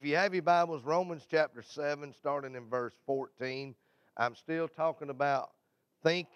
[0.00, 3.74] If you have your Bibles, Romans chapter 7, starting in verse 14,
[4.16, 5.50] I'm still talking about
[6.02, 6.26] think,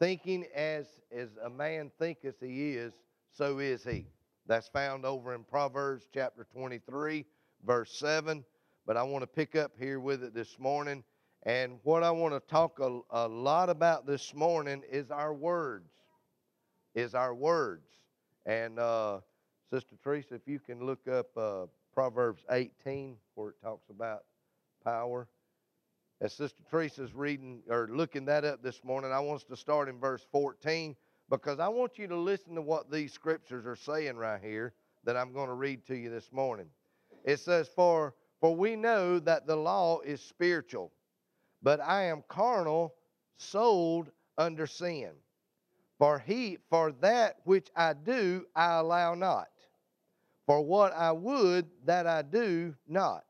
[0.00, 2.92] thinking as, as a man thinketh he is,
[3.30, 4.06] so is he.
[4.48, 7.24] That's found over in Proverbs chapter 23,
[7.64, 8.44] verse 7.
[8.88, 11.04] But I want to pick up here with it this morning.
[11.44, 15.92] And what I want to talk a, a lot about this morning is our words.
[16.96, 17.86] Is our words.
[18.46, 19.20] And uh,
[19.70, 24.24] Sister Teresa, if you can look up uh, Proverbs 18, where it talks about
[24.84, 25.26] power.
[26.20, 29.88] As Sister Teresa's reading or looking that up this morning, I want us to start
[29.88, 30.94] in verse 14
[31.30, 34.74] because I want you to listen to what these scriptures are saying right here
[35.04, 36.66] that I'm going to read to you this morning.
[37.24, 40.92] It says, For for we know that the law is spiritual,
[41.62, 42.94] but I am carnal,
[43.38, 45.12] sold under sin.
[45.98, 49.48] For he for that which I do I allow not.
[50.46, 53.24] For what I would, that I do not.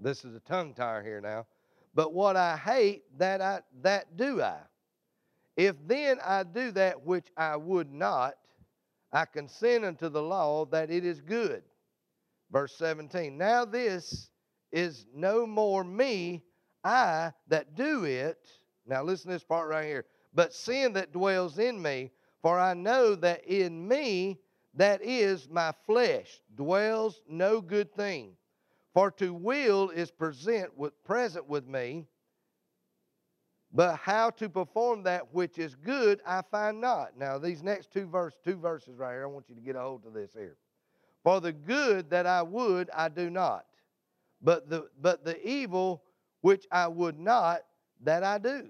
[0.00, 1.46] This is a tongue tire here now.
[1.94, 4.58] But what I hate, that I that do I.
[5.56, 8.34] If then I do that which I would not,
[9.12, 11.62] I consent unto the law that it is good.
[12.50, 13.36] Verse 17.
[13.36, 14.30] Now this
[14.72, 16.42] is no more me,
[16.84, 18.46] I that do it.
[18.86, 20.04] Now listen to this part right here.
[20.34, 22.10] But sin that dwells in me,
[22.42, 24.38] for I know that in me
[24.76, 28.32] that is my flesh, dwells no good thing.
[28.94, 32.06] For to will is present with, present with me,
[33.72, 37.18] but how to perform that which is good I find not.
[37.18, 39.80] Now these next two verse, two verses right here, I want you to get a
[39.80, 40.56] hold of this here.
[41.22, 43.66] For the good that I would I do not,
[44.40, 46.02] but the but the evil
[46.40, 47.62] which I would not
[48.02, 48.68] that I do.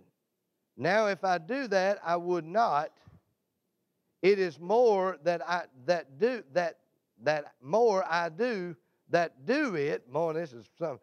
[0.76, 2.90] Now if I do that I would not,
[4.26, 6.78] it is more that I that do that
[7.22, 8.74] that more I do
[9.10, 10.10] that do it.
[10.10, 10.98] More this is some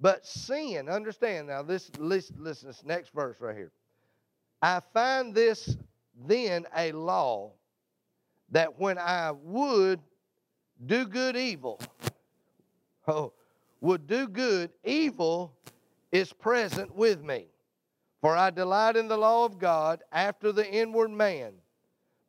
[0.00, 3.72] but sin, understand now this listen, listen this next verse right here.
[4.60, 5.76] I find this
[6.28, 7.52] then a law
[8.50, 10.00] that when I would
[10.86, 11.80] do good evil,
[13.08, 13.32] oh,
[13.80, 15.52] would do good, evil
[16.12, 17.46] is present with me.
[18.20, 21.54] For I delight in the law of God after the inward man.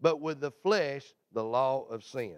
[0.00, 2.36] but with the flesh, the law of sin.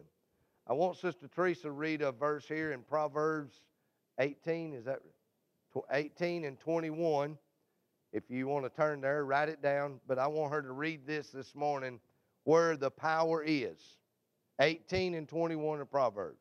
[0.67, 3.61] I want Sister Teresa to read a verse here in Proverbs
[4.19, 4.75] 18.
[4.75, 5.01] Is that
[5.91, 7.37] 18 and 21?
[8.13, 10.01] If you want to turn there, write it down.
[10.07, 12.01] But I want her to read this this morning
[12.45, 13.99] where the power is.
[14.61, 16.39] 18 and 21 of Proverbs.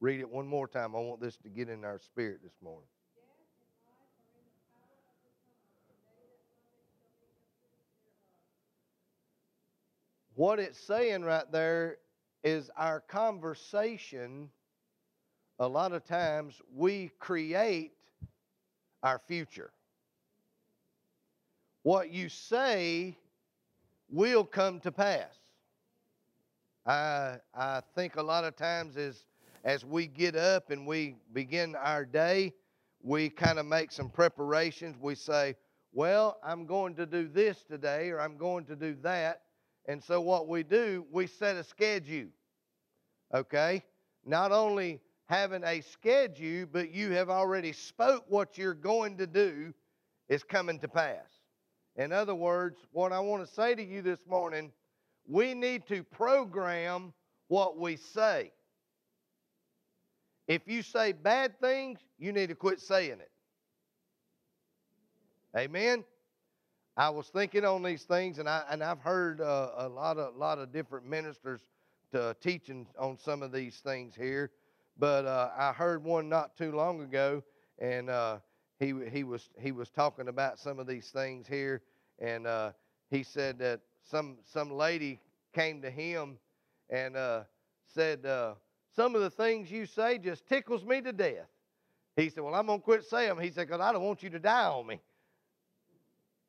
[0.00, 0.94] Read it one more time.
[0.94, 2.86] I want this to get in our spirit this morning.
[10.38, 11.96] What it's saying right there
[12.44, 14.48] is our conversation,
[15.58, 17.90] a lot of times we create
[19.02, 19.72] our future.
[21.82, 23.18] What you say
[24.08, 25.34] will come to pass.
[26.86, 29.24] I, I think a lot of times as,
[29.64, 32.54] as we get up and we begin our day,
[33.02, 34.94] we kind of make some preparations.
[35.00, 35.56] We say,
[35.92, 39.42] Well, I'm going to do this today, or I'm going to do that.
[39.88, 42.28] And so what we do, we set a schedule.
[43.34, 43.82] Okay?
[44.24, 49.72] Not only having a schedule, but you have already spoke what you're going to do
[50.28, 51.26] is coming to pass.
[51.96, 54.72] In other words, what I want to say to you this morning,
[55.26, 57.14] we need to program
[57.48, 58.52] what we say.
[60.46, 63.30] If you say bad things, you need to quit saying it.
[65.56, 66.04] Amen?
[66.98, 70.34] I was thinking on these things, and I and I've heard uh, a lot of
[70.34, 71.60] lot of different ministers
[72.10, 74.50] to, teaching on some of these things here,
[74.98, 77.44] but uh, I heard one not too long ago,
[77.78, 78.38] and uh,
[78.80, 81.82] he he was he was talking about some of these things here,
[82.18, 82.72] and uh,
[83.12, 85.20] he said that some some lady
[85.54, 86.36] came to him
[86.90, 87.44] and uh,
[87.94, 88.54] said uh,
[88.96, 91.46] some of the things you say just tickles me to death.
[92.16, 94.30] He said, "Well, I'm gonna quit saying them." He said, "Cause I don't want you
[94.30, 95.00] to die on me."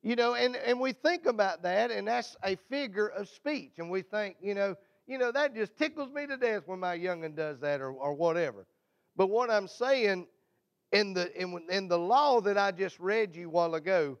[0.02, 3.72] You know, and, and we think about that, and that's a figure of speech.
[3.78, 4.74] And we think, you know,
[5.06, 8.14] you know, that just tickles me to death when my youngin does that or, or
[8.14, 8.66] whatever.
[9.16, 10.26] But what I'm saying
[10.92, 14.18] in the in, in the law that I just read you a while ago,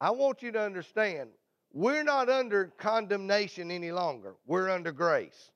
[0.00, 1.30] I want you to understand
[1.72, 4.34] we're not under condemnation any longer.
[4.46, 5.50] We're under grace.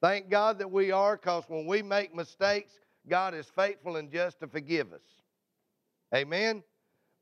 [0.00, 2.72] Thank God that we are, because when we make mistakes,
[3.08, 5.00] God is faithful and just to forgive us.
[6.14, 6.62] Amen.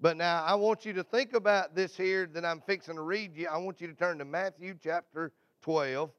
[0.05, 3.35] But now I want you to think about this here that I'm fixing to read
[3.35, 3.49] you.
[3.49, 6.11] I want you to turn to Matthew chapter 12.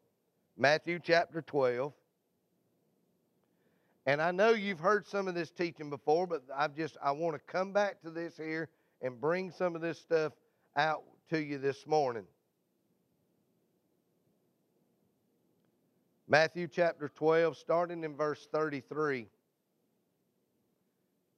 [0.58, 1.94] Matthew chapter 12.
[4.08, 7.36] And I know you've heard some of this teaching before, but I've just I want
[7.36, 8.70] to come back to this here
[9.04, 10.34] and bring some of this stuff
[10.76, 12.26] out to you this morning.
[16.28, 19.28] Matthew chapter 12, starting in verse 33.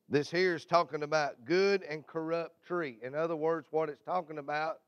[0.09, 2.97] This here is talking about good and corrupt tree.
[3.03, 4.79] In other words, what it's talking about,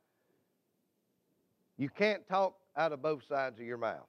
[1.78, 4.08] you can't talk out of both sides of your mouth.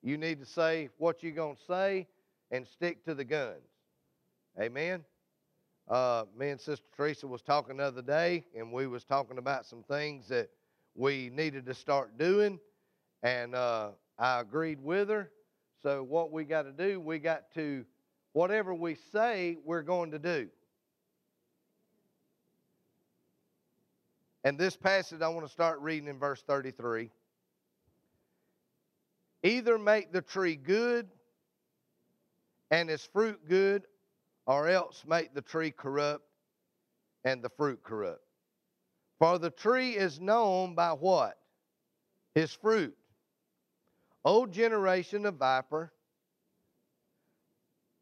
[0.00, 2.06] You need to say what you're going to say
[2.52, 3.66] and stick to the guns.
[4.60, 5.04] Amen.
[5.88, 9.66] Uh, me and Sister Teresa was talking the other day, and we was talking about
[9.66, 10.50] some things that
[10.94, 12.60] we needed to start doing,
[13.24, 15.30] and uh, I agreed with her.
[15.82, 17.84] So what we got to do, we got to
[18.32, 20.48] whatever we say, we're going to do.
[24.44, 27.10] And this passage, I want to start reading in verse 33.
[29.44, 31.08] Either make the tree good
[32.70, 33.84] and its fruit good,
[34.46, 36.24] or else make the tree corrupt
[37.24, 38.22] and the fruit corrupt.
[39.18, 41.38] For the tree is known by what?
[42.34, 42.96] His fruit.
[44.24, 45.92] O generation of viper,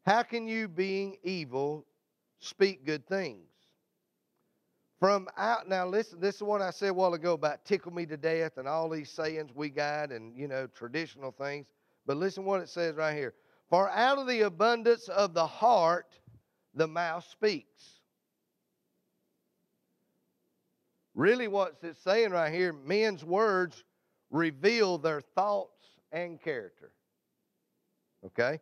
[0.05, 1.85] how can you, being evil,
[2.39, 3.47] speak good things?
[4.99, 8.05] From out, now listen, this is what I said a while ago about tickle me
[8.05, 11.65] to death and all these sayings we got and, you know, traditional things.
[12.05, 13.33] But listen what it says right here.
[13.69, 16.19] For out of the abundance of the heart,
[16.75, 18.01] the mouth speaks.
[21.15, 22.73] Really, what's it saying right here?
[22.73, 23.83] Men's words
[24.29, 26.91] reveal their thoughts and character.
[28.25, 28.59] Okay?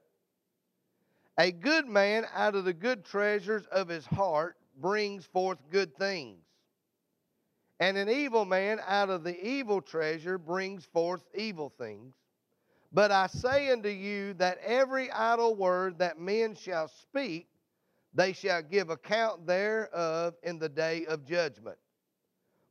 [1.39, 6.43] A good man out of the good treasures of his heart brings forth good things.
[7.79, 12.13] And an evil man out of the evil treasure brings forth evil things.
[12.91, 17.47] But I say unto you that every idle word that men shall speak,
[18.13, 21.77] they shall give account thereof in the day of judgment.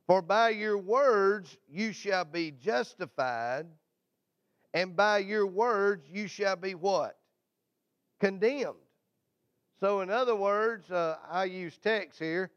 [0.05, 3.65] For by your words you shall be justified,
[4.75, 7.18] and by your words you shall be what?
[8.19, 8.75] Condemned.
[9.79, 12.51] So, in other words, uh, I use Tex here.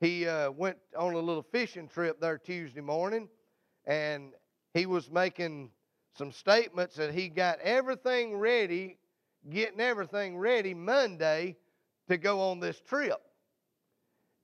[0.00, 3.28] He uh, went on a little fishing trip there Tuesday morning,
[3.86, 4.32] and
[4.74, 5.70] he was making
[6.16, 8.98] some statements that he got everything ready,
[9.50, 11.56] getting everything ready Monday
[12.08, 13.20] to go on this trip.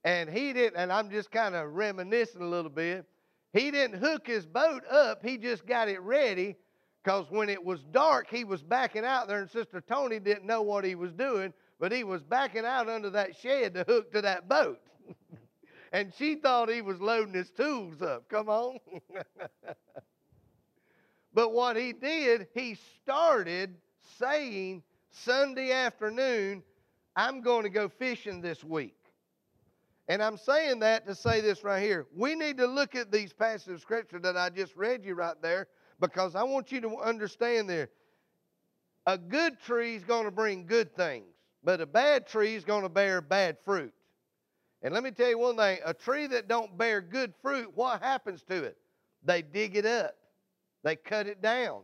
[0.03, 3.05] And he didn't, and I'm just kind of reminiscing a little bit.
[3.53, 6.57] He didn't hook his boat up, he just got it ready
[7.05, 10.63] because when it was dark, he was backing out there, and Sister Tony didn't know
[10.63, 14.23] what he was doing, but he was backing out under that shed to hook to
[14.23, 14.79] that boat.
[15.93, 18.27] and she thought he was loading his tools up.
[18.27, 18.79] Come on.
[21.33, 23.75] but what he did, he started
[24.17, 24.81] saying
[25.11, 26.63] Sunday afternoon,
[27.15, 28.97] I'm going to go fishing this week.
[30.07, 32.07] And I'm saying that to say this right here.
[32.15, 35.39] We need to look at these passages of scripture that I just read you right
[35.39, 35.67] there
[35.99, 37.89] because I want you to understand there
[39.05, 41.27] a good tree is going to bring good things,
[41.63, 43.93] but a bad tree is going to bear bad fruit.
[44.81, 48.01] And let me tell you one thing a tree that don't bear good fruit, what
[48.01, 48.77] happens to it?
[49.23, 50.15] They dig it up,
[50.83, 51.81] they cut it down.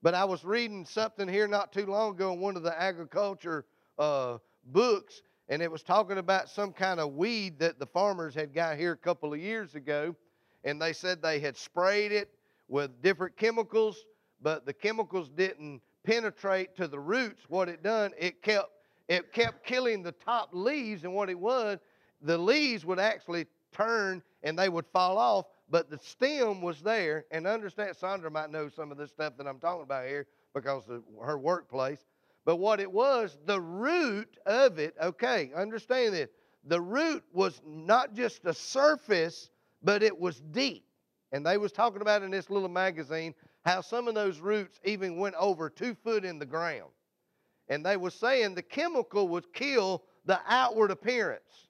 [0.00, 3.64] But I was reading something here not too long ago in one of the agriculture
[3.98, 8.54] uh, books, and it was talking about some kind of weed that the farmers had
[8.54, 10.14] got here a couple of years ago.
[10.64, 12.30] And they said they had sprayed it
[12.68, 14.04] with different chemicals,
[14.40, 17.42] but the chemicals didn't penetrate to the roots.
[17.48, 18.70] What it done, it kept
[19.08, 21.78] it kept killing the top leaves, and what it was,
[22.20, 27.24] the leaves would actually turn and they would fall off, but the stem was there.
[27.30, 30.88] And understand, Sandra might know some of this stuff that I'm talking about here because
[30.88, 32.04] of her workplace.
[32.44, 36.30] But what it was, the root of it, okay, understand this.
[36.64, 39.50] The root was not just the surface,
[39.82, 40.84] but it was deep.
[41.32, 45.18] And they was talking about in this little magazine how some of those roots even
[45.18, 46.90] went over two foot in the ground.
[47.68, 51.68] And they were saying the chemical would kill the outward appearance.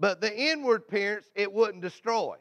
[0.00, 2.36] but the inward appearance it wouldn't destroy.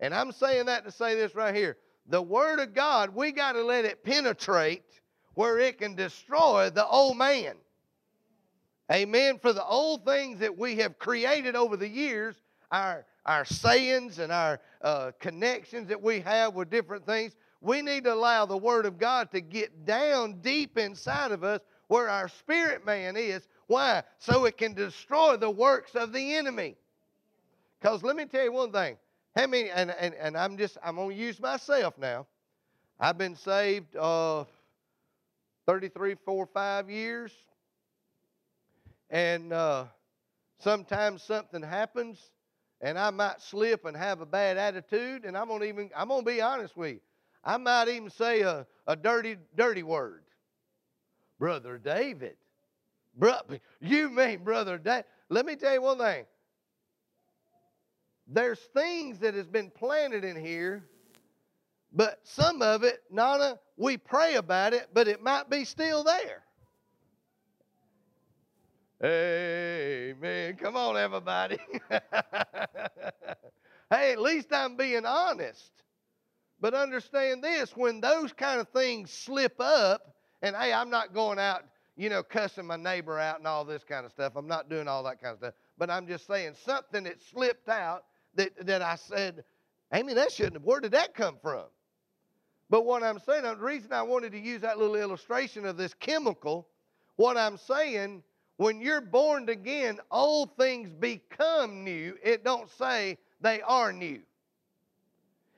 [0.00, 1.78] And I'm saying that to say this right here.
[2.06, 4.84] The Word of God, we got to let it penetrate
[5.34, 7.54] where it can destroy the old man.
[8.92, 9.38] Amen.
[9.38, 12.34] For the old things that we have created over the years,
[12.70, 18.02] our, our sayings and our uh, connections that we have with different things, we need
[18.02, 22.26] to allow the Word of God to get down deep inside of us where our
[22.26, 23.46] spirit man is.
[23.68, 24.02] Why?
[24.18, 26.74] So it can destroy the works of the enemy.
[27.80, 28.96] Because let me tell you one thing.
[29.36, 32.26] How many, and, and, and I'm just, I'm going to use myself now.
[32.98, 34.42] I've been saved uh,
[35.66, 37.32] 33, 4, 5 years.
[39.08, 39.84] And uh,
[40.58, 42.18] sometimes something happens
[42.80, 46.22] and I might slip and have a bad attitude, and I'm gonna even I'm gonna
[46.22, 47.00] be honest with you.
[47.44, 50.24] I might even say a, a dirty, dirty word.
[51.38, 52.36] Brother David.
[53.16, 55.04] Brother, you mean Brother David.
[55.30, 56.24] Let me tell you one thing.
[58.26, 60.84] There's things that has been planted in here,
[61.92, 66.44] but some of it, Nana, we pray about it, but it might be still there.
[69.02, 70.56] Amen.
[70.56, 71.58] Come on, everybody.
[73.90, 75.72] hey, at least I'm being honest.
[76.60, 81.38] But understand this when those kind of things slip up, and hey, I'm not going
[81.38, 81.64] out,
[81.96, 84.34] you know, cussing my neighbor out and all this kind of stuff.
[84.36, 85.54] I'm not doing all that kind of stuff.
[85.78, 88.04] But I'm just saying something that slipped out
[88.34, 89.44] that, that I said,
[89.94, 90.64] Amy, that shouldn't have.
[90.64, 91.64] Where did that come from?
[92.68, 95.94] But what I'm saying, the reason I wanted to use that little illustration of this
[95.94, 96.68] chemical,
[97.16, 98.22] what I'm saying
[98.60, 102.14] when you're born again, old things become new.
[102.22, 104.20] It don't say they are new.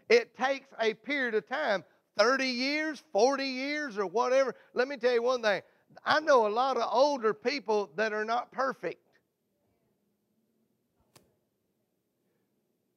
[0.09, 1.83] It takes a period of time
[2.17, 4.55] 30 years, 40 years, or whatever.
[4.73, 5.63] Let me tell you one thing.
[6.07, 9.03] I know a lot of older people that are not perfect.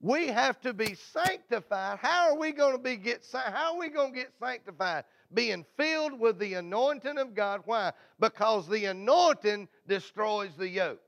[0.05, 1.97] We have to be sanctified.
[1.99, 5.03] How are we going to be get how are we going to get sanctified?
[5.33, 7.61] being filled with the anointing of God.
[7.65, 7.91] Why?
[8.19, 11.01] Because the anointing destroys the yoke.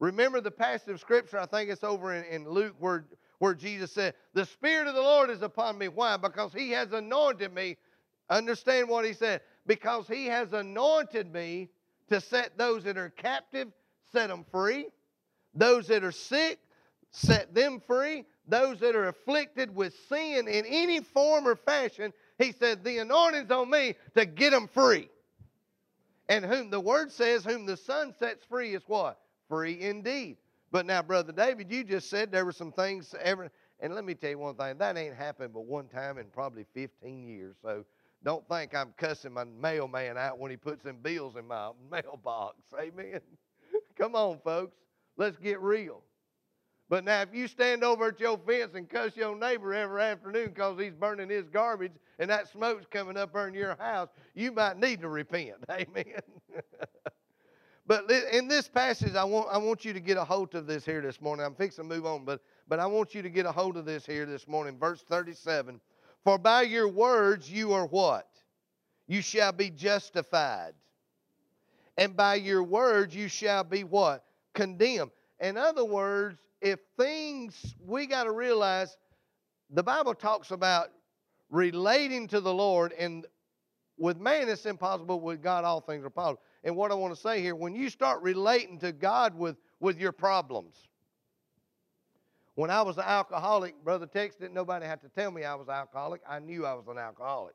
[0.00, 3.04] Remember the passage of Scripture, I think it's over in, in Luke, where,
[3.38, 5.88] where Jesus said, The Spirit of the Lord is upon me.
[5.88, 6.16] Why?
[6.16, 7.76] Because He has anointed me.
[8.30, 9.42] Understand what He said.
[9.66, 11.68] Because He has anointed me
[12.08, 13.68] to set those that are captive,
[14.12, 14.86] set them free.
[15.54, 16.60] Those that are sick,
[17.10, 18.24] set them free.
[18.46, 23.50] Those that are afflicted with sin in any form or fashion, he said, The anointing's
[23.50, 25.08] on me to get them free.
[26.28, 29.18] And whom the word says, whom the Son sets free is what?
[29.48, 30.36] Free indeed.
[30.70, 33.50] But now, Brother David, you just said there were some things ever.
[33.80, 36.66] And let me tell you one thing that ain't happened but one time in probably
[36.74, 37.56] 15 years.
[37.62, 37.84] So
[38.24, 42.56] don't think I'm cussing my mailman out when he puts them bills in my mailbox.
[42.78, 43.20] Amen.
[43.98, 44.76] Come on, folks.
[45.16, 46.02] Let's get real.
[46.88, 50.48] But now, if you stand over at your fence and cuss your neighbor every afternoon
[50.48, 54.78] because he's burning his garbage and that smoke's coming up in your house, you might
[54.78, 55.56] need to repent.
[55.70, 56.04] Amen.
[57.86, 60.86] but in this passage, I want, I want you to get a hold of this
[60.86, 61.44] here this morning.
[61.44, 63.84] I'm fixing to move on, but, but I want you to get a hold of
[63.84, 64.78] this here this morning.
[64.78, 65.80] Verse 37
[66.24, 68.28] For by your words you are what?
[69.06, 70.72] You shall be justified.
[71.98, 74.24] And by your words you shall be what?
[74.54, 75.10] Condemned.
[75.40, 78.96] In other words, if things, we got to realize
[79.70, 80.88] the Bible talks about
[81.50, 83.26] relating to the Lord, and
[83.96, 86.42] with man it's impossible, with God all things are possible.
[86.64, 89.98] And what I want to say here, when you start relating to God with, with
[89.98, 90.74] your problems,
[92.54, 95.68] when I was an alcoholic, Brother Tex didn't nobody have to tell me I was
[95.68, 96.22] alcoholic.
[96.28, 97.54] I knew I was an alcoholic.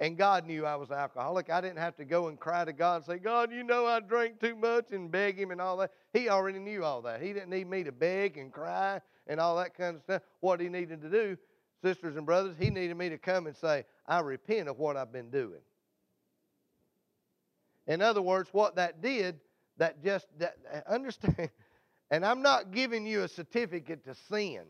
[0.00, 1.50] And God knew I was alcoholic.
[1.50, 3.98] I didn't have to go and cry to God and say, God, you know I
[3.98, 5.92] drank too much and beg Him and all that.
[6.12, 7.20] He already knew all that.
[7.20, 10.22] He didn't need me to beg and cry and all that kind of stuff.
[10.38, 11.36] What He needed to do,
[11.82, 15.12] sisters and brothers, He needed me to come and say, I repent of what I've
[15.12, 15.60] been doing.
[17.88, 19.40] In other words, what that did,
[19.78, 21.50] that just, that, understand,
[22.12, 24.62] and I'm not giving you a certificate to sin,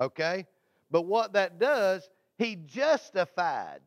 [0.00, 0.46] okay?
[0.90, 2.08] But what that does,
[2.38, 3.80] He justified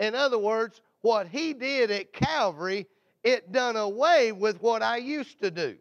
[0.00, 2.86] in other words, what he did at Calvary,
[3.22, 5.76] it done away with what I used to do.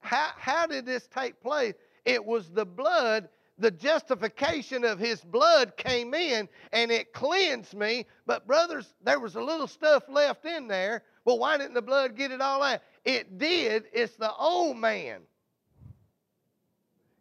[0.00, 1.74] How, how did this take place?
[2.04, 8.06] It was the blood, the justification of his blood came in and it cleansed me.
[8.26, 11.04] But, brothers, there was a little stuff left in there.
[11.24, 12.80] Well, why didn't the blood get it all out?
[13.04, 13.84] It did.
[13.92, 15.20] It's the old man.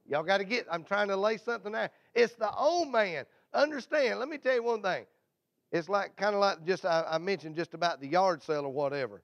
[0.05, 1.91] Y'all got to get, I'm trying to lay something out.
[2.13, 3.25] It's the old man.
[3.53, 5.05] Understand, let me tell you one thing.
[5.71, 8.73] It's like kind of like just I, I mentioned just about the yard sale or
[8.73, 9.23] whatever.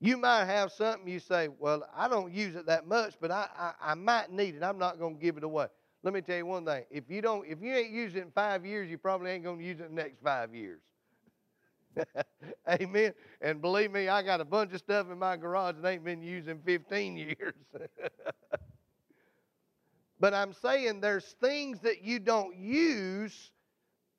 [0.00, 3.48] You might have something you say, well, I don't use it that much, but I,
[3.56, 4.62] I, I might need it.
[4.62, 5.66] I'm not going to give it away.
[6.02, 6.84] Let me tell you one thing.
[6.90, 9.58] If you don't, if you ain't used it in five years, you probably ain't going
[9.58, 10.80] to use it in the next five years.
[12.68, 13.12] Amen.
[13.40, 16.22] And believe me, I got a bunch of stuff in my garage that ain't been
[16.22, 17.54] used in 15 years.
[20.22, 23.50] but I'm saying there's things that you don't use.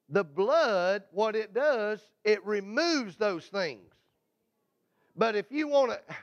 [0.09, 3.89] The blood, what it does, it removes those things.
[5.15, 5.99] But if you want to,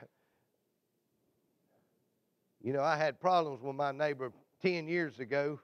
[2.63, 5.59] you know, I had problems with my neighbor 10 years ago,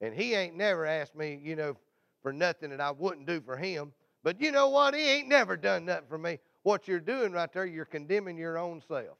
[0.00, 1.76] and he ain't never asked me, you know,
[2.22, 3.92] for nothing that I wouldn't do for him.
[4.22, 4.94] But you know what?
[4.94, 6.38] He ain't never done nothing for me.
[6.62, 9.18] What you're doing right there, you're condemning your own self.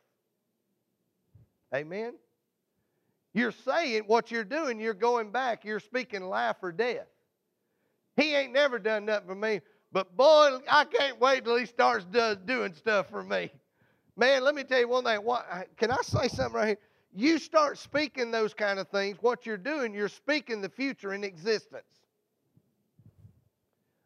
[1.75, 2.15] Amen?
[3.35, 7.07] You're saying what you're doing, you're going back, you're speaking life or death.
[8.17, 9.61] He ain't never done nothing for me.
[9.91, 13.51] But boy, I can't wait till he starts doing stuff for me.
[14.17, 15.19] Man, let me tell you one thing.
[15.19, 15.47] What,
[15.77, 16.79] can I say something right here?
[17.15, 21.25] You start speaking those kind of things, what you're doing, you're speaking the future in
[21.25, 21.85] existence.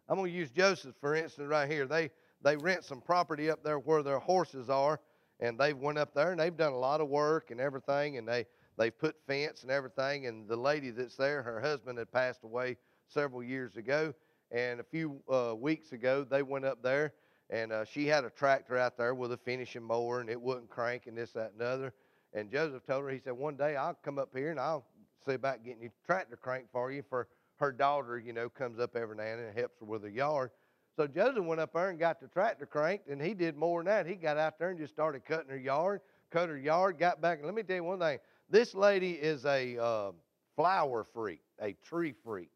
[0.08, 1.86] I'm going to use Joseph, for instance, right here.
[1.86, 2.10] They,
[2.42, 5.00] they rent some property up there where their horses are,
[5.40, 8.26] and they went up there and they've done a lot of work and everything, and
[8.26, 10.26] they, they've put fence and everything.
[10.26, 12.76] And the lady that's there, her husband had passed away
[13.08, 14.14] several years ago,
[14.50, 17.14] and a few uh, weeks ago, they went up there,
[17.50, 20.68] and uh, she had a tractor out there with a finishing mower, and it wouldn't
[20.68, 21.92] crank, and this, that, and other.
[22.32, 24.84] And Joseph told her, he said, one day I'll come up here and I'll
[25.24, 27.02] see about getting your tractor crank for you.
[27.08, 30.02] For her daughter, you know, comes up every now and then and helps her with
[30.02, 30.50] the yard.
[30.96, 33.86] So Joseph went up there and got the tractor cranked, and he did more than
[33.86, 34.06] that.
[34.06, 37.38] He got out there and just started cutting her yard, cut her yard, got back.
[37.38, 38.18] And let me tell you one thing:
[38.48, 40.12] this lady is a uh,
[40.54, 42.50] flower freak, a tree freak.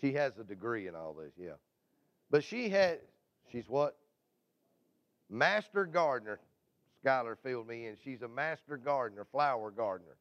[0.00, 1.58] She has a degree in all this, yeah.
[2.30, 3.00] But she had,
[3.50, 3.96] she's what?
[5.28, 6.40] Master gardener.
[7.04, 7.96] Skylar filled me in.
[8.02, 10.16] She's a master gardener, flower gardener.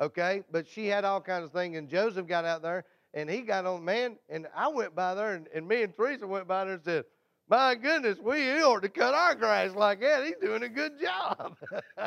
[0.00, 0.42] Okay?
[0.50, 1.76] But she had all kinds of things.
[1.76, 2.84] And Joseph got out there
[3.14, 6.26] and he got on, man, and I went by there and, and me and Teresa
[6.26, 7.04] went by there and said,
[7.48, 10.24] my goodness, we ought to cut our grass like that.
[10.24, 11.56] He's doing a good job.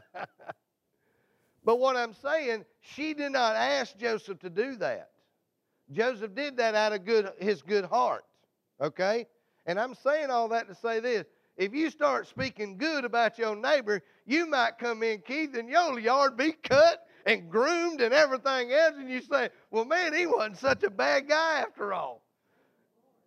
[1.63, 5.09] but what I'm saying, she did not ask Joseph to do that.
[5.91, 8.23] Joseph did that out of good, his good heart.
[8.79, 9.25] Okay?
[9.65, 11.25] And I'm saying all that to say this.
[11.57, 15.99] If you start speaking good about your neighbor, you might come in, Keith, and your
[15.99, 20.57] yard be cut and groomed and everything else, and you say, Well, man, he wasn't
[20.57, 22.23] such a bad guy after all.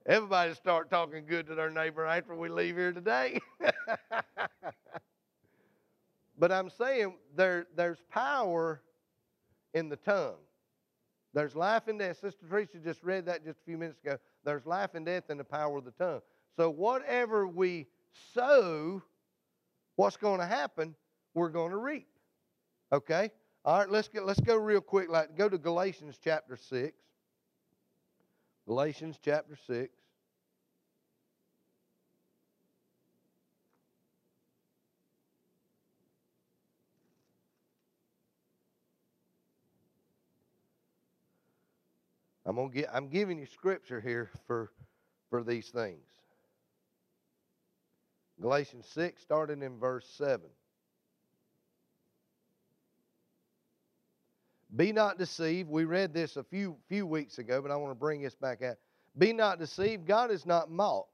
[0.07, 3.41] Everybody start talking good to their neighbor after we leave here today.
[6.39, 8.83] but I'm saying there, there's power
[9.73, 10.37] in the tongue.
[11.33, 12.19] There's life and death.
[12.19, 14.19] Sister Teresa just read that just a few minutes ago.
[14.45, 16.21] There's life and death in the power of the tongue.
[16.55, 17.87] So whatever we
[18.35, 19.03] sow,
[19.97, 20.95] what's going to happen?
[21.33, 22.09] We're going to reap.
[22.93, 23.31] Okay?
[23.65, 25.09] All right, let's get let's go real quick.
[25.09, 26.93] Like go to Galatians chapter 6.
[28.67, 29.93] Galatians chapter 6.
[42.47, 44.71] I'm gonna get I'm giving you scripture here for
[45.31, 46.07] for these things.
[48.41, 50.41] Galatians 6, starting in verse 7.
[54.77, 55.69] Be not deceived.
[55.69, 58.63] We read this a few few weeks ago, but I want to bring this back
[58.63, 58.77] out.
[59.17, 60.07] Be not deceived.
[60.07, 61.11] God is not mocked.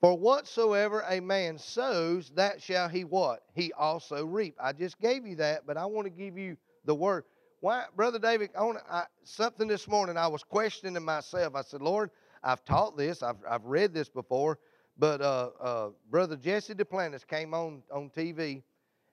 [0.00, 3.42] For whatsoever a man sows, that shall he what?
[3.54, 4.54] He also reap.
[4.60, 7.24] I just gave you that, but I want to give you the word.
[7.60, 11.56] Why, Brother David, I want to, I, something this morning I was questioning myself.
[11.56, 12.10] I said, Lord,
[12.44, 14.60] I've taught this, I've, I've read this before,
[14.96, 18.62] but uh, uh, Brother Jesse Duplantis came on, on TV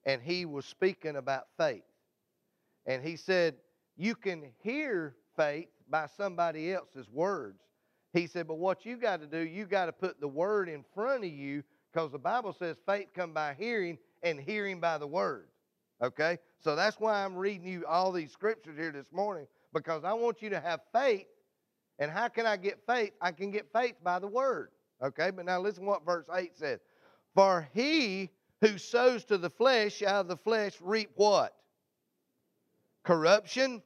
[0.05, 1.81] and he was speaking about faith.
[2.85, 3.55] And he said,
[3.97, 7.59] You can hear faith by somebody else's words.
[8.13, 10.83] He said, But what you got to do, you got to put the word in
[10.93, 15.07] front of you because the Bible says faith come by hearing and hearing by the
[15.07, 15.47] word.
[16.03, 16.37] Okay?
[16.59, 20.41] So that's why I'm reading you all these scriptures here this morning because I want
[20.41, 21.27] you to have faith.
[21.99, 23.11] And how can I get faith?
[23.21, 24.69] I can get faith by the word.
[25.01, 25.31] Okay?
[25.31, 26.79] But now listen what verse 8 says.
[27.33, 28.29] For he
[28.61, 31.54] who sows to the flesh out of the flesh reap what?
[33.05, 33.81] Corruption.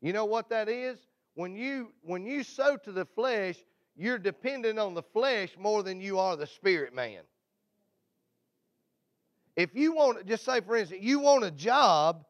[0.00, 0.98] You know what that is?
[1.34, 3.56] When you when you sow to the flesh,
[3.96, 7.22] you're dependent on the flesh more than you are the spirit man.
[9.56, 12.24] If you want just say for instance, you want a job,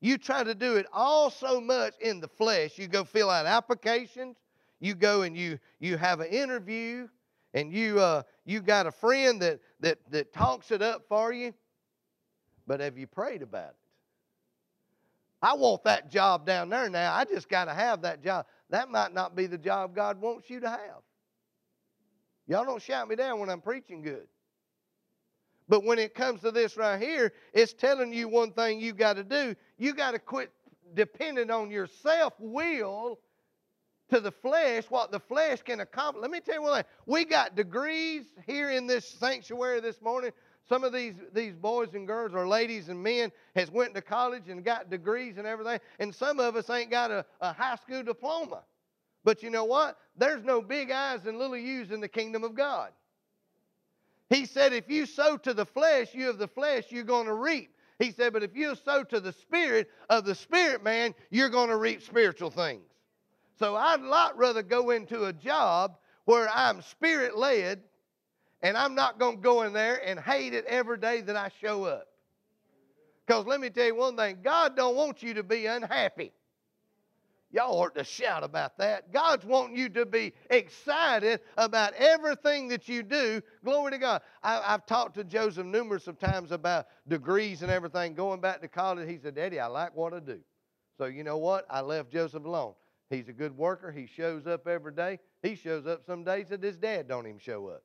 [0.00, 2.78] you try to do it all so much in the flesh.
[2.78, 4.36] You go fill out applications,
[4.80, 7.08] you go and you you have an interview,
[7.54, 11.52] and you uh, you got a friend that that that talks it up for you,
[12.66, 13.87] but have you prayed about it?
[15.40, 17.14] I want that job down there now.
[17.14, 18.46] I just got to have that job.
[18.70, 21.02] That might not be the job God wants you to have.
[22.46, 24.26] Y'all don't shout me down when I'm preaching good.
[25.68, 29.16] But when it comes to this right here, it's telling you one thing you got
[29.16, 29.54] to do.
[29.76, 30.50] You got to quit
[30.94, 33.18] depending on your self will
[34.08, 36.22] to the flesh, what the flesh can accomplish.
[36.22, 36.84] Let me tell you one thing.
[37.04, 40.30] We got degrees here in this sanctuary this morning.
[40.68, 44.48] Some of these, these boys and girls or ladies and men has went to college
[44.48, 45.80] and got degrees and everything.
[45.98, 48.62] And some of us ain't got a, a high school diploma.
[49.24, 49.98] But you know what?
[50.16, 52.90] There's no big eyes and little U's in the kingdom of God.
[54.28, 57.34] He said, if you sow to the flesh, you of the flesh, you're going to
[57.34, 57.74] reap.
[57.98, 61.70] He said, but if you sow to the spirit of the spirit man, you're going
[61.70, 62.84] to reap spiritual things.
[63.58, 67.80] So I'd a lot rather go into a job where I'm spirit led
[68.62, 71.50] and I'm not going to go in there and hate it every day that I
[71.60, 72.08] show up.
[73.26, 76.32] Because let me tell you one thing God don't want you to be unhappy.
[77.50, 79.10] Y'all ought to shout about that.
[79.10, 83.40] God's wanting you to be excited about everything that you do.
[83.64, 84.22] Glory to God.
[84.42, 88.12] I, have talked to Joseph numerous of times about degrees and everything.
[88.12, 90.40] Going back to college, he said, Daddy, I like what I do.
[90.98, 91.64] So you know what?
[91.70, 92.74] I left Joseph alone.
[93.08, 93.90] He's a good worker.
[93.90, 95.18] He shows up every day.
[95.42, 97.82] He shows up some days that his dad don't even show up.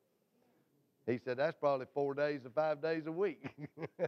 [1.06, 3.50] He said, That's probably four days or five days a week.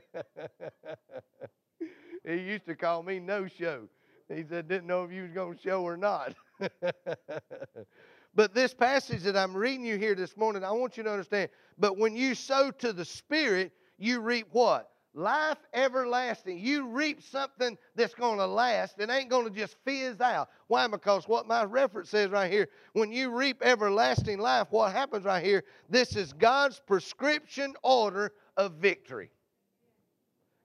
[2.26, 3.88] he used to call me no show.
[4.28, 6.34] He said, didn't know if you was going to show or not.
[8.36, 11.50] but this passage that I'm reading you here this morning, I want you to understand.
[11.78, 14.90] But when you sow to the Spirit, you reap what?
[15.18, 16.60] Life everlasting.
[16.60, 19.00] You reap something that's going to last.
[19.00, 20.50] It ain't going to just fizz out.
[20.68, 20.88] Why?
[20.88, 25.44] Because what my reference says right here, when you reap everlasting life, what happens right
[25.44, 25.64] here?
[25.90, 29.32] This is God's prescription order of victory.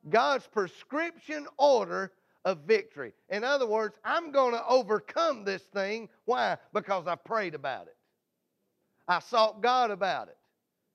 [0.08, 2.10] God's prescription order
[2.44, 3.12] of victory.
[3.28, 6.08] In other words, I'm going to overcome this thing.
[6.24, 6.56] Why?
[6.72, 7.96] Because I prayed about it.
[9.06, 10.38] I sought God about it.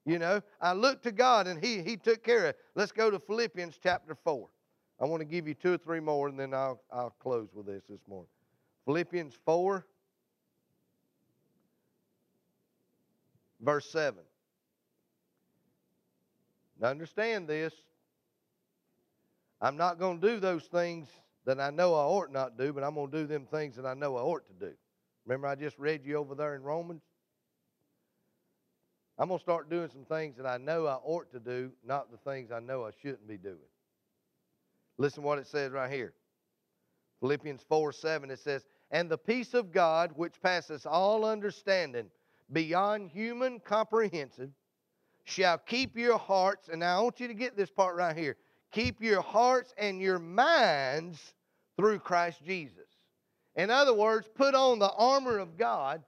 [0.06, 2.58] You know, I looked to God and He, he took care of it.
[2.76, 4.48] Let's go to Philippians chapter 4.
[5.00, 7.66] I want to give you two or three more and then I'll, I'll close with
[7.66, 8.28] this this morning.
[8.86, 9.84] Philippians 4,
[13.60, 14.20] verse 7.
[16.80, 17.74] Now understand this.
[19.60, 21.08] I'm not going to do those things
[21.46, 23.86] that I know I ought not do, but I'm going to do them things that
[23.86, 24.72] I know I ought to do.
[25.24, 27.02] Remember, I just read you over there in Romans?
[29.18, 32.10] I'm going to start doing some things that I know I ought to do, not
[32.10, 33.56] the things I know I shouldn't be doing.
[34.98, 36.12] Listen what it says right here.
[37.20, 42.10] Philippians 4 7, it says, And the peace of God, which passes all understanding,
[42.52, 44.52] beyond human comprehension,
[45.24, 46.68] shall keep your hearts.
[46.68, 48.36] And now I want you to get this part right here.
[48.70, 51.34] Keep your hearts and your minds
[51.76, 52.88] through Christ Jesus.
[53.56, 56.02] In other words, put on the armor of God.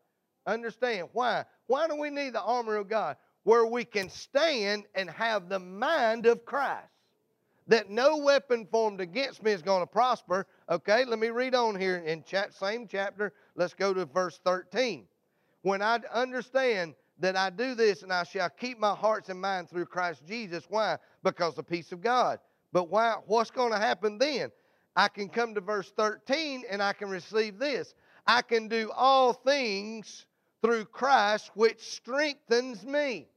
[0.46, 1.44] Understand why?
[1.68, 3.16] Why do we need the armor of God?
[3.44, 6.88] Where we can stand and have the mind of Christ.
[7.68, 10.46] That no weapon formed against me is going to prosper.
[10.68, 13.33] Okay, let me read on here in same chapter.
[13.54, 15.07] Let's go to verse 13.
[15.62, 19.68] When I understand that I do this and I shall keep my hearts and mind
[19.68, 20.64] through Christ Jesus.
[20.68, 20.98] Why?
[21.22, 22.38] Because the peace of God.
[22.72, 24.50] But why, what's going to happen then?
[24.94, 27.94] I can come to verse 13 and I can receive this.
[28.26, 30.26] I can do all things
[30.62, 33.28] through Christ, which strengthens me.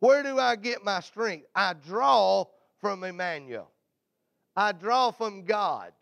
[0.00, 1.46] Where do I get my strength?
[1.54, 2.46] I draw
[2.80, 3.70] from Emmanuel.
[4.56, 5.92] I draw from God.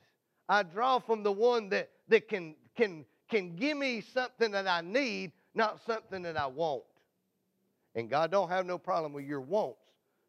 [0.48, 4.80] I draw from the one that, that can, can, can give me something that I
[4.80, 6.82] need, not something that I want.
[7.94, 9.78] And God don't have no problem with your wants,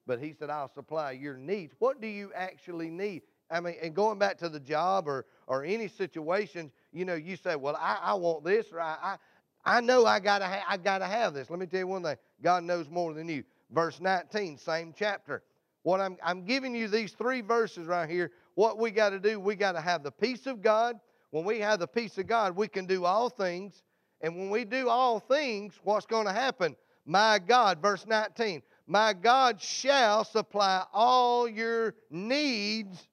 [0.05, 1.73] but He said, I'll supply your needs.
[1.79, 3.23] What do you actually need?
[3.49, 7.35] I mean, and going back to the job or, or any situation, you know, you
[7.35, 9.17] say, well, I, I want this or I,
[9.65, 11.49] I, know I gotta, ha- I gotta have this.
[11.49, 12.17] Let me tell you one thing.
[12.41, 13.43] God knows more than you.
[13.71, 15.43] Verse 19, same chapter.
[15.83, 18.31] What I'm, I'm giving you these three verses right here.
[18.55, 20.99] What we got to do, we got to have the peace of God.
[21.31, 23.81] When we have the peace of God, we can do all things.
[24.21, 26.75] And when we do all things, what's going to happen?
[27.05, 33.07] My God, verse 19, my God shall supply all your needs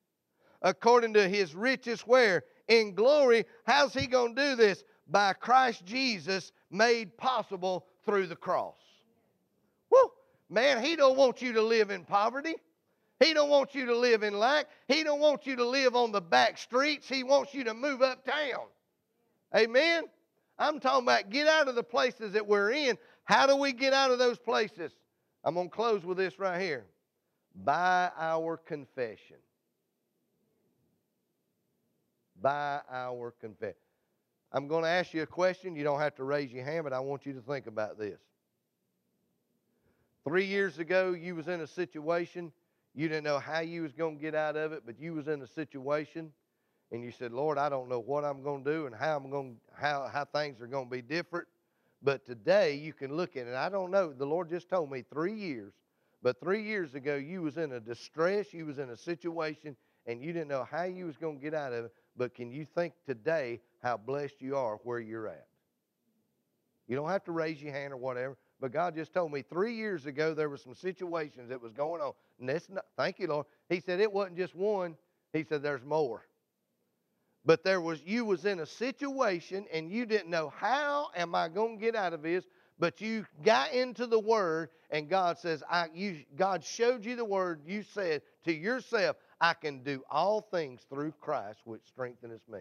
[0.63, 2.45] according to his riches where?
[2.69, 3.47] In glory.
[3.67, 4.85] How's he going to do this?
[5.11, 8.77] By Christ Jesus made possible through the cross.
[9.91, 10.11] Woo!
[10.49, 12.55] Man, he don't want you to live in poverty.
[13.19, 14.67] He don't want you to live in lack.
[14.89, 17.09] He don't want you to live on the back streets.
[17.09, 18.67] He wants you to move uptown.
[19.55, 20.05] Amen.
[20.59, 22.97] I'm talking about get out of the places that we're in.
[23.25, 24.93] How do we get out of those places?
[25.45, 26.87] I'm going to close with this right here.
[27.65, 29.37] By our confession.
[32.41, 33.77] By our confession.
[34.53, 35.77] I'm going to ask you a question.
[35.77, 38.19] You don't have to raise your hand, but I want you to think about this.
[40.25, 42.53] Three years ago, you was in a situation
[42.95, 45.29] you didn't know how you was going to get out of it, but you was
[45.29, 46.33] in a situation,
[46.91, 49.31] and you said, "Lord, I don't know what I'm going to do and how I'm
[49.31, 51.47] going how how things are going to be different."
[52.03, 53.55] But today you can look at it.
[53.55, 54.13] I don't know.
[54.13, 55.73] The Lord just told me three years,
[56.23, 60.21] but three years ago you was in a distress, you was in a situation, and
[60.21, 61.95] you didn't know how you was going to get out of it.
[62.17, 65.47] But can you think today how blessed you are where you're at?
[66.87, 68.37] You don't have to raise your hand or whatever.
[68.61, 72.03] But God just told me three years ago there were some situations that was going
[72.03, 72.13] on.
[72.39, 73.47] And that's not, thank you, Lord.
[73.69, 74.97] He said it wasn't just one.
[75.33, 76.27] He said there's more.
[77.45, 81.49] But there was you was in a situation and you didn't know how am I
[81.49, 82.45] going to get out of this.
[82.79, 87.25] But you got into the Word and God says, I, you, God showed you the
[87.25, 87.61] Word.
[87.65, 92.61] You said to yourself, I can do all things through Christ, which strengtheneth me.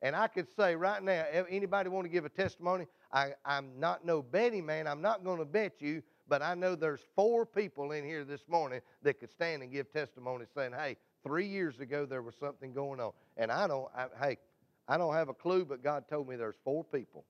[0.00, 2.86] And I could say right now, anybody want to give a testimony?
[3.12, 4.86] I, I'm not no betting man.
[4.86, 8.42] I'm not going to bet you, but I know there's four people in here this
[8.48, 12.72] morning that could stand and give testimony saying, hey, three years ago there was something
[12.72, 13.12] going on.
[13.36, 14.38] And I don't, I, hey,
[14.86, 17.24] I don't have a clue, but God told me there's four people.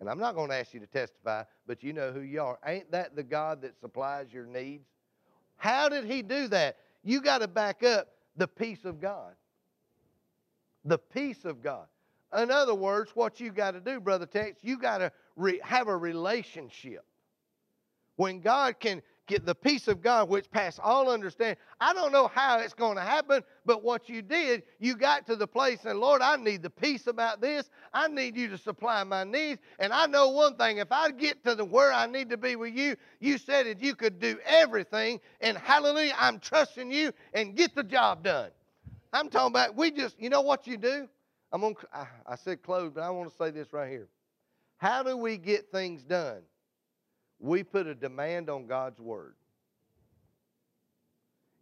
[0.00, 2.58] And I'm not going to ask you to testify, but you know who you are.
[2.66, 4.86] Ain't that the God that supplies your needs?
[5.56, 6.76] How did he do that?
[7.04, 9.34] You got to back up the peace of God.
[10.84, 11.86] The peace of God.
[12.36, 15.88] In other words, what you got to do, Brother Tex, you got to re- have
[15.88, 17.04] a relationship.
[18.16, 21.58] When God can get the peace of God which pass all understanding.
[21.80, 25.36] I don't know how it's going to happen, but what you did, you got to
[25.36, 27.70] the place and Lord, I need the peace about this.
[27.94, 29.60] I need you to supply my needs.
[29.78, 32.56] And I know one thing, if I get to the where I need to be
[32.56, 35.20] with you, you said that you could do everything.
[35.40, 38.50] And hallelujah, I'm trusting you and get the job done.
[39.12, 41.08] I'm talking about we just, you know what you do?
[41.52, 41.74] I'm on,
[42.26, 44.08] I, said close, but I want to say this right here.
[44.76, 46.42] How do we get things done?
[47.40, 49.34] We put a demand on God's word.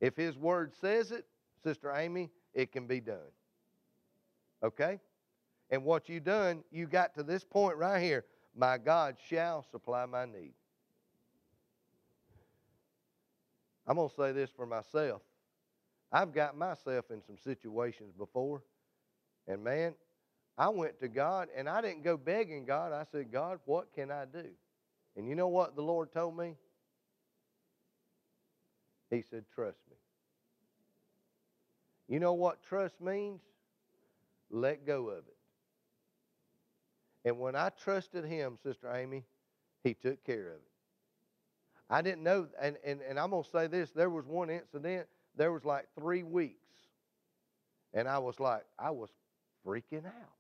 [0.01, 1.27] If His word says it,
[1.63, 3.33] Sister Amy, it can be done.
[4.63, 4.99] Okay?
[5.71, 8.25] And what you done, you got to this point right here.
[8.57, 10.55] My God shall supply my need.
[13.87, 15.23] I'm going to say this for myself.
[16.13, 18.63] I've got myself in some situations before
[19.49, 19.95] and man,
[20.59, 22.93] I went to God and I didn't go begging God.
[22.93, 24.45] I said, God, what can I do?
[25.17, 26.55] And you know what the Lord told me?
[29.11, 29.97] He said, trust me.
[32.09, 33.41] You know what trust means?
[34.51, 35.37] Let go of it.
[37.25, 39.25] And when I trusted Him, Sister Amy,
[39.83, 40.71] He took care of it.
[41.91, 45.07] I didn't know, and, and, and I'm going to say this there was one incident,
[45.37, 46.57] there was like three weeks.
[47.95, 49.11] And I was like, I was
[49.67, 50.33] freaking out.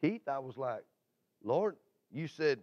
[0.00, 0.84] Keith, I was like,
[1.44, 1.76] Lord,
[2.10, 2.60] you said,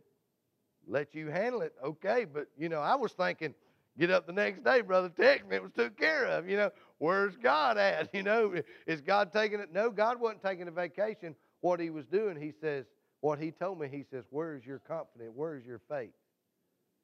[0.87, 1.73] let you handle it.
[1.83, 3.53] Okay, but, you know, I was thinking,
[3.97, 5.57] get up the next day, brother, text me.
[5.57, 6.49] It was took care of.
[6.49, 8.09] You know, where's God at?
[8.13, 8.55] You know,
[8.87, 9.73] is God taking it?
[9.73, 11.35] No, God wasn't taking a vacation.
[11.61, 12.85] What he was doing, he says,
[13.21, 15.31] what he told me, he says, where's your confidence?
[15.35, 16.13] Where's your faith?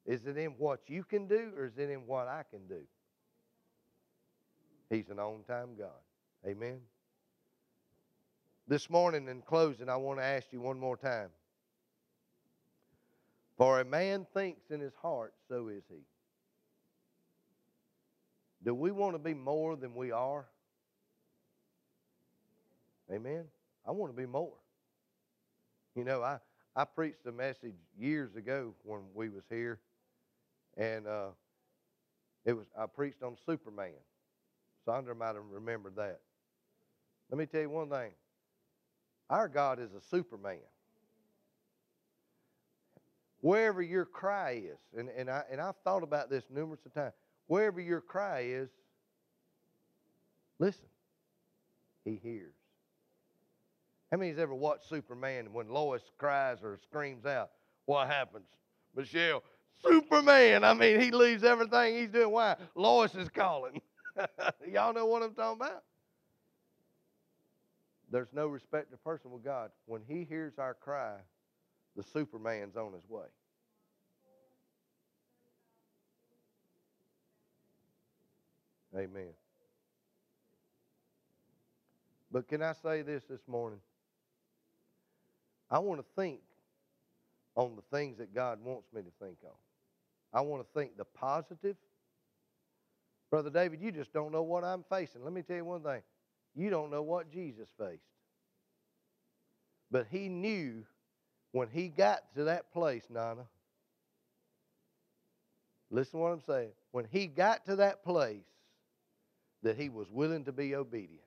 [0.06, 2.80] Is it in what you can do or is it in what I can do?
[4.90, 5.88] He's an on time God.
[6.46, 6.78] Amen.
[8.68, 11.28] This morning, in closing, I want to ask you one more time.
[13.56, 16.02] For a man thinks in his heart, so is he.
[18.64, 20.46] Do we want to be more than we are?
[23.10, 23.44] Amen.
[23.86, 24.54] I want to be more.
[25.94, 26.38] You know, I,
[26.74, 29.78] I preached a message years ago when we was here,
[30.76, 31.28] and uh,
[32.44, 33.92] it was I preached on Superman.
[34.86, 36.20] Sandra might have remembered that.
[37.30, 38.12] Let me tell you one thing.
[39.28, 40.60] Our God is a superman.
[43.40, 47.12] Wherever your cry is, and, and, I, and I've thought about this numerous of times,
[47.48, 48.70] wherever your cry is,
[50.58, 50.86] listen,
[52.04, 52.54] he hears.
[54.10, 57.50] How many many's ever watched Superman when Lois cries or screams out?
[57.86, 58.46] What happens?
[58.94, 59.42] Michelle,
[59.84, 60.64] Superman.
[60.64, 62.30] I mean, he leaves everything he's doing.
[62.30, 62.56] Why?
[62.74, 63.80] Lois is calling.
[64.72, 65.82] Y'all know what I'm talking about?
[68.10, 69.70] There's no respect of person with God.
[69.86, 71.16] When He hears our cry,
[71.96, 73.26] the Superman's on his way.
[78.94, 79.28] Amen.
[82.30, 83.80] But can I say this this morning?
[85.70, 86.40] I want to think
[87.56, 89.50] on the things that God wants me to think on.
[90.32, 91.76] I want to think the positive.
[93.30, 95.24] Brother David, you just don't know what I'm facing.
[95.24, 96.02] Let me tell you one thing.
[96.54, 98.00] You don't know what Jesus faced.
[99.90, 100.84] But he knew
[101.52, 103.46] when he got to that place, Nana.
[105.90, 106.70] Listen to what I'm saying.
[106.92, 108.44] When he got to that place,
[109.62, 111.22] that he was willing to be obedient.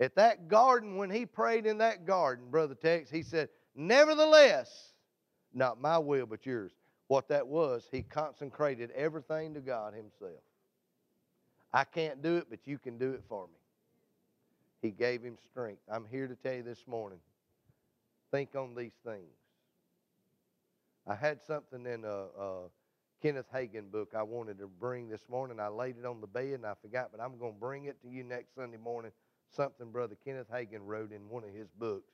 [0.00, 4.92] At that garden, when he prayed in that garden, Brother Tex, he said, Nevertheless,
[5.52, 6.72] not my will, but yours.
[7.08, 10.42] What that was, he consecrated everything to God himself.
[11.72, 13.58] I can't do it, but you can do it for me.
[14.80, 15.82] He gave him strength.
[15.90, 17.18] I'm here to tell you this morning
[18.30, 19.32] think on these things.
[21.06, 22.62] I had something in a, a
[23.22, 25.58] Kenneth Hagin book I wanted to bring this morning.
[25.58, 28.00] I laid it on the bed and I forgot, but I'm going to bring it
[28.02, 29.10] to you next Sunday morning.
[29.50, 32.12] Something Brother Kenneth Hagin wrote in one of his books.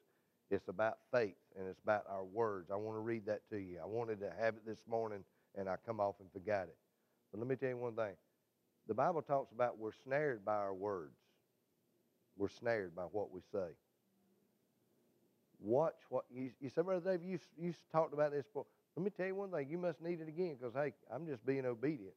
[0.50, 2.70] It's about faith and it's about our words.
[2.70, 3.78] I want to read that to you.
[3.82, 5.24] I wanted to have it this morning
[5.56, 6.76] and I come off and forgot it.
[7.32, 8.14] But let me tell you one thing.
[8.86, 11.16] The Bible talks about we're snared by our words.
[12.36, 13.68] We're snared by what we say.
[15.60, 18.66] Watch what you, you said, Brother Dave, you, you talked about this before.
[18.96, 19.68] Let me tell you one thing.
[19.70, 22.14] You must need it again because, hey, I'm just being obedient.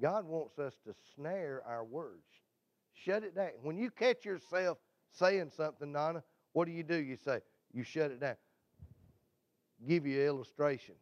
[0.00, 2.26] God wants us to snare our words.
[2.92, 3.50] Shut it down.
[3.62, 4.78] When you catch yourself
[5.10, 6.96] saying something, Nana, what do you do?
[6.96, 7.40] You say,
[7.72, 8.36] you shut it down.
[9.86, 10.94] Give you an illustration.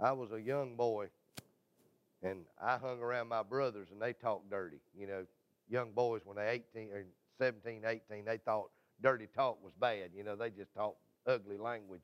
[0.00, 1.08] I was a young boy,
[2.22, 4.78] and I hung around my brothers, and they talked dirty.
[4.98, 5.26] You know,
[5.68, 7.04] young boys when they're 18 or
[7.38, 8.70] 17, 18, they thought
[9.02, 10.10] dirty talk was bad.
[10.16, 12.02] You know, they just talked ugly language.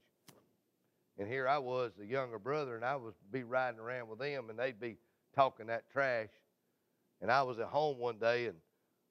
[1.19, 4.51] And here I was, the younger brother, and I was be riding around with them,
[4.51, 4.97] and they'd be
[5.35, 6.29] talking that trash.
[7.21, 8.57] And I was at home one day, and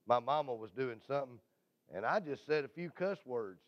[0.08, 1.40] my mama was doing something,
[1.94, 3.60] and I just said a few cuss words.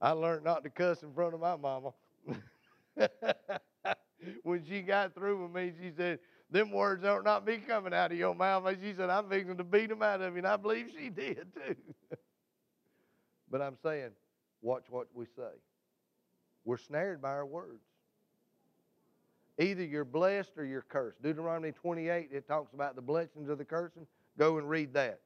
[0.00, 1.92] I learned not to cuss in front of my mama.
[4.42, 6.18] when she got through with me, she said,
[6.50, 8.64] them words ought not be coming out of your mouth.
[8.66, 10.38] And she said, I'm fixing to beat them out of you.
[10.38, 11.76] And I believe she did too.
[13.50, 14.10] but I'm saying,
[14.62, 15.52] watch what we say.
[16.64, 17.82] We're snared by our words.
[19.58, 21.22] Either you're blessed or you're cursed.
[21.22, 24.06] Deuteronomy 28, it talks about the blessings of the cursing.
[24.38, 25.20] Go and read that.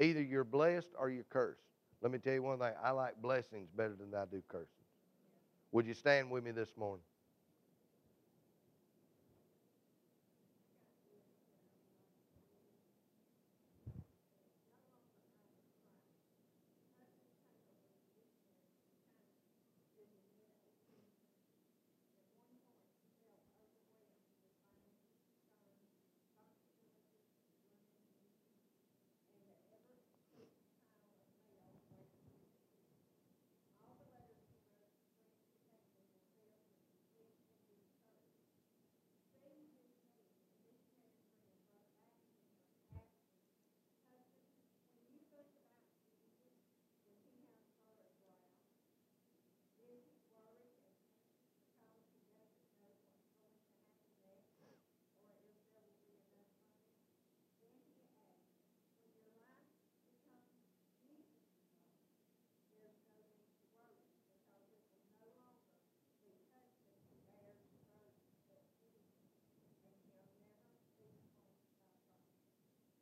[0.00, 1.60] Either you're blessed or you're cursed.
[2.00, 2.72] Let me tell you one thing.
[2.82, 4.68] I like blessings better than I do cursing.
[5.72, 7.04] Would you stand with me this morning?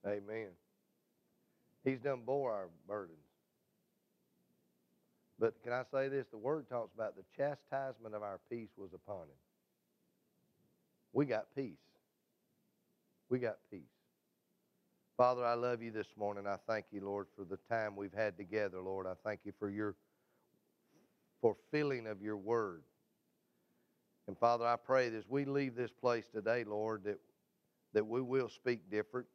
[0.07, 0.49] Amen.
[1.85, 3.19] He's done bore our burdens.
[5.38, 6.27] But can I say this?
[6.31, 9.41] The word talks about the chastisement of our peace was upon him.
[11.12, 11.77] We got peace.
[13.29, 13.81] We got peace.
[15.17, 16.47] Father, I love you this morning.
[16.47, 19.07] I thank you, Lord, for the time we've had together, Lord.
[19.07, 19.95] I thank you for your
[21.41, 22.83] fulfilling of your word.
[24.29, 27.19] And Father, I pray that as we leave this place today, Lord, that,
[27.93, 29.27] that we will speak different.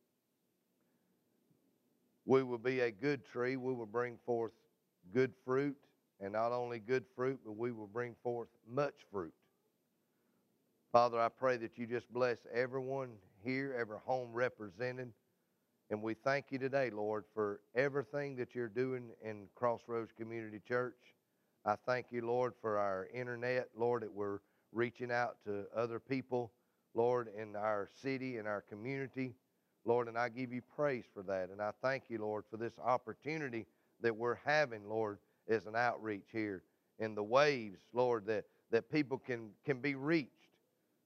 [2.28, 3.56] We will be a good tree.
[3.56, 4.52] We will bring forth
[5.14, 5.78] good fruit,
[6.20, 9.34] and not only good fruit, but we will bring forth much fruit.
[10.92, 13.12] Father, I pray that you just bless everyone
[13.46, 15.14] here, every home represented.
[15.90, 20.98] And we thank you today, Lord, for everything that you're doing in Crossroads Community Church.
[21.64, 24.40] I thank you, Lord, for our internet, Lord, that we're
[24.74, 26.52] reaching out to other people,
[26.94, 29.34] Lord, in our city, in our community.
[29.88, 31.50] Lord, and I give you praise for that.
[31.50, 33.66] And I thank you, Lord, for this opportunity
[34.02, 35.18] that we're having, Lord,
[35.48, 36.64] as an outreach here
[37.00, 40.32] in the waves, Lord, that, that people can, can be reached.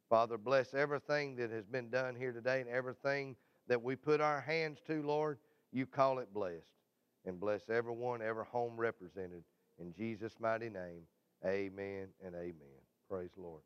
[0.10, 3.36] Father, bless everything that has been done here today and everything
[3.68, 5.38] that we put our hands to, Lord.
[5.72, 6.66] You call it blessed.
[7.26, 9.44] And bless everyone, every home represented.
[9.80, 11.04] In Jesus' mighty name,
[11.46, 12.82] amen and amen.
[13.08, 13.62] Praise Lord.